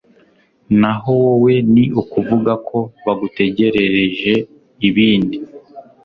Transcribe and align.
naho 0.79 1.11
wowe 1.23 1.53
ni 1.73 1.85
ukuvuga 2.01 2.53
ko 2.67 2.77
bagutegerereje 3.05 4.33
ibindi 4.87 5.37